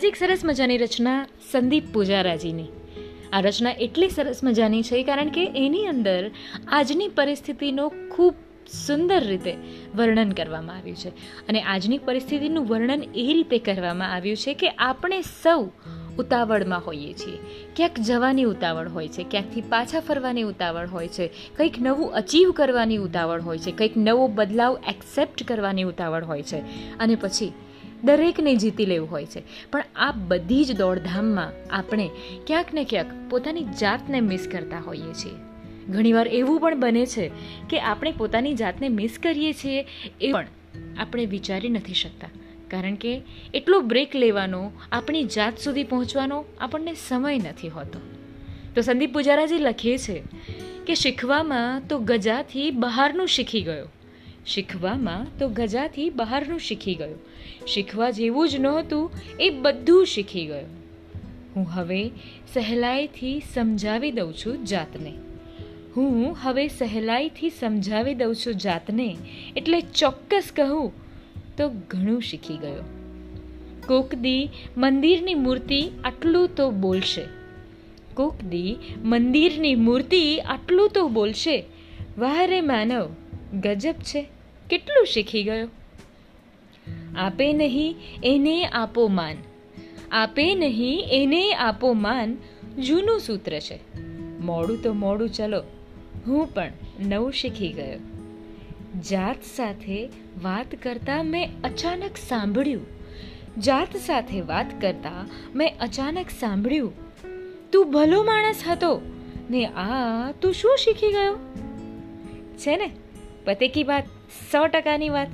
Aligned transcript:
આજે 0.00 0.08
એક 0.08 0.16
સરસ 0.16 0.40
મજાની 0.44 0.76
રચના 0.76 1.26
સંદીપ 1.52 1.82
પૂજારાજીની. 1.92 2.66
આ 3.32 3.40
રચના 3.40 3.70
એટલી 3.70 4.08
સરસ 4.08 4.40
મજાની 4.44 4.82
છે 4.82 5.02
કારણ 5.02 5.28
કે 5.28 5.44
એની 5.56 5.86
અંદર 5.86 6.30
આજની 6.68 7.08
પરિસ્થિતિનો 7.08 7.88
ખૂબ 7.88 8.34
સુંદર 8.86 9.24
રીતે 9.24 9.54
વર્ણન 9.94 10.32
કરવામાં 10.32 10.76
આવ્યું 10.76 10.96
છે. 10.96 11.08
અને 11.48 11.62
આજની 11.62 11.98
પરિસ્થિતિનું 11.98 12.66
વર્ણન 12.66 13.02
એ 13.14 13.32
રીતે 13.32 13.58
કરવામાં 13.58 14.14
આવ્યું 14.14 14.36
છે 14.36 14.54
કે 14.54 14.68
આપણે 14.68 15.20
સૌ 15.20 15.66
ઉતાવળમાં 16.18 16.86
હોઈએ 16.86 17.12
છીએ. 17.12 17.38
ક્યાંક 17.76 18.00
જવાની 18.00 18.44
ઉતાવળ 18.44 18.88
હોય 18.88 19.08
છે, 19.08 19.24
ક્યાંકથી 19.30 19.60
પાછા 19.60 20.00
ફરવાની 20.00 20.42
ઉતાવળ 20.42 20.86
હોય 20.86 21.08
છે, 21.08 21.30
કંઈક 21.56 21.74
નવું 21.80 22.12
અચીવ 22.12 22.50
કરવાની 22.50 22.96
ઉતાવળ 22.96 23.40
હોય 23.40 23.58
છે, 23.58 23.72
કંઈક 23.72 23.92
નવો 23.96 24.26
બદલાવ 24.26 24.78
એક્સેપ્ટ 24.88 25.48
કરવાની 25.48 25.82
ઉતાવળ 25.82 26.24
હોય 26.24 26.42
છે. 26.42 26.58
અને 26.98 27.14
પછી 27.14 27.52
દરેકને 28.04 28.56
જીતી 28.56 28.86
લેવું 28.86 29.10
હોય 29.10 29.26
છે. 29.26 29.42
પણ 29.72 29.84
આ 29.96 30.12
બધી 30.12 30.64
જ 30.64 30.76
દોડધામમાં 30.76 31.74
આપણે 31.74 32.10
ક્યાંક 32.46 32.74
ને 32.74 32.84
ક્યાંક 32.84 33.30
પોતાની 33.30 33.64
જાતને 33.64 34.20
મિસ 34.20 34.48
કરતા 34.52 34.78
હોઈએ 34.78 35.12
છીએ. 35.12 35.32
ઘણીવાર 35.88 36.28
એવું 36.28 36.60
પણ 36.60 36.80
બને 36.80 37.06
છે 37.06 37.30
કે 37.70 37.80
આપણે 37.80 38.12
પોતાની 38.12 38.54
જાતને 38.54 38.88
મિસ 38.88 39.18
કરીએ 39.22 39.52
છીએ 39.52 39.86
એ 40.20 40.32
પણ 40.32 40.46
આપણે 40.98 41.26
વિચારી 41.26 41.68
નથી 41.68 41.94
શકતા. 41.94 42.28
કારણ 42.68 42.94
કે 42.94 43.22
એટલો 43.54 43.80
બ્રેક 43.80 44.16
લેવાનો, 44.16 44.72
આપણી 44.92 45.24
જાત 45.24 45.58
સુધી 45.58 45.84
પહોંચવાનો 45.84 46.44
આપણને 46.60 46.94
સમય 46.94 47.38
નથી 47.38 47.68
હોતો. 47.68 48.00
તો 48.74 48.80
સંદીપ 48.80 49.12
પૂજારાજી 49.12 49.58
લખે 49.58 49.98
છે 49.98 50.22
કે 50.86 50.94
શીખવામાં 50.94 51.82
તો 51.88 51.98
ગજાથી 51.98 52.70
બહારનું 52.70 53.28
શીખી 53.28 53.62
ગયો. 53.62 53.88
શીખવામાં 54.46 55.38
તો 55.38 55.48
ગજાથી 55.48 56.10
બહારનું 56.10 56.60
શીખી 56.60 56.94
ગયો. 56.94 57.18
શીખવા 57.66 58.10
જેવું 58.10 58.48
જ 58.48 58.56
નહોતું, 58.56 59.10
એ 59.40 59.50
બધું 59.50 60.06
શીખી 60.06 60.46
ગયો. 60.46 60.66
હું 61.56 61.66
હવે 61.66 62.08
સહેલાઈથી 62.54 63.42
સમજાવી 63.54 64.12
દઉં 64.12 64.32
છું 64.32 64.64
જાતને. 64.64 65.14
હું 65.96 66.36
હવે 66.42 66.68
સહેલાઈથી 66.68 67.50
સમજાવી 67.50 68.14
દઉં 68.14 68.34
છું 68.34 68.54
જાતને, 68.54 69.16
એટલે 69.56 69.80
ચોક્કસ 69.80 70.52
કહું 70.56 70.92
તો 71.56 71.68
ઘણું 71.68 72.22
શીખી 72.22 72.56
ગયો. 72.56 72.84
કોક 73.86 74.14
દી 74.14 74.48
મંદિરની 74.76 75.34
મૂર્તિ 75.34 75.90
આટલું 76.04 76.56
તો 76.56 76.70
બોલશે. 76.70 77.24
કોક 78.14 78.42
દી 78.42 78.76
મંદિરની 79.04 79.74
મૂર્તિ 79.74 80.38
આટલું 80.38 80.90
તો 80.94 81.08
બોલશે. 81.08 81.64
વારે 82.18 82.60
માનવ 82.60 83.10
ગજબ 83.54 83.92
છે. 83.92 84.26
કેટલું 84.70 85.06
શીખી 85.06 85.42
ગયો? 85.42 85.68
આપે 87.16 87.52
નહીં, 87.52 87.96
એને 88.24 88.64
આપો 88.64 89.08
માન. 89.08 89.36
આપે 90.10 90.54
નહીં, 90.54 91.08
એને 91.10 91.54
આપો 91.54 91.92
માન. 91.92 92.36
જૂનું 92.78 93.20
સૂત્ર 93.20 93.58
છે. 93.58 94.00
મોડું 94.38 94.82
તો 94.82 94.92
મોડું 94.92 95.28
ચલો. 95.28 95.62
હું 96.26 96.54
પણ 96.54 96.72
નવું 97.00 97.32
શીખી 97.32 97.72
ગયો. 97.72 97.98
જાત 99.10 99.42
સાથે 99.56 100.08
વાત 100.42 100.74
કરતા 100.82 101.22
મેં 101.22 101.50
અચાનક 101.64 102.16
સાંભળ્યું. 102.16 102.86
જાત 103.58 103.96
સાથે 103.96 104.40
વાત 104.40 104.80
કરતા 104.80 105.28
મેં 105.54 105.78
અચાનક 105.80 106.30
સાંભળ્યું. 106.30 106.92
તું 107.70 107.92
ભલો 107.92 108.22
માણસ 108.22 108.62
હતો 108.70 109.00
ને 109.50 109.64
આ 109.64 110.32
તું 110.42 110.54
શું 110.54 110.76
શીખી 110.84 111.08
ગયો? 111.08 111.36
છે 112.56 112.76
ને? 112.76 112.90
પતે 113.44 113.68
કી 113.68 113.84
વાત 113.84 114.06
સો 114.52 114.66
ટકાની 114.66 115.08
વાત. 115.08 115.28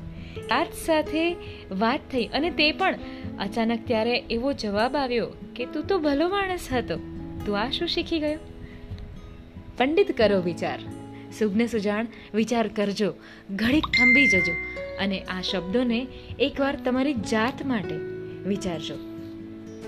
આજ 0.51 0.73
સાથે 0.87 1.37
વાત 1.73 2.01
થઈ 2.13 2.27
અને 2.27 2.51
તે 2.51 2.73
પણ 2.73 2.99
અચાનક 3.41 3.87
ત્યારે 3.87 4.17
એવો 4.31 4.53
જવાબ 4.53 4.97
આવ્યો 4.97 5.31
કે 5.57 5.67
તું 5.67 5.87
તો 5.87 5.99
ભલો 5.99 6.29
માણસ 6.29 6.69
હતો. 6.73 6.97
તું 7.47 7.59
આ 7.59 7.71
શું 7.71 7.89
શીખી 7.89 8.21
ગયો? 8.21 8.39
પંડિત 9.79 10.17
કરો 10.17 10.41
વિચાર. 10.41 10.79
સુગ્ન 11.39 11.67
સુજાણ 11.67 12.07
વિચાર 12.35 12.69
કરજો. 12.69 13.15
ઘડીક 13.51 13.85
થંભી 13.85 14.29
જજો 14.29 14.53
અને 15.01 15.21
આ 15.21 15.41
શબ્દોને 15.41 16.07
એકવાર 16.39 16.77
તમારી 16.85 17.15
જાત 17.15 17.67
માટે 17.67 17.95
વિચારજો 18.47 18.95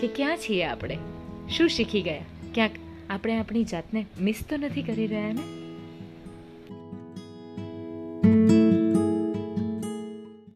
કે 0.00 0.08
ક્યાં 0.16 0.36
છીએ 0.36 0.64
આપણે? 0.64 0.98
શું 1.50 1.68
શીખી 1.68 2.02
ગયા? 2.02 2.24
ક્યાંક 2.54 2.70
આપણે 3.10 3.38
આપણી 3.38 3.64
જાતને 3.64 4.06
મિસ 4.20 4.44
તો 4.48 4.56
નથી 4.56 4.82
કરી 4.82 5.06
રહ્યા 5.06 5.32
ને? 5.32 5.57